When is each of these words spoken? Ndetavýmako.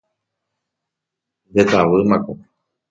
Ndetavýmako. 1.51 2.33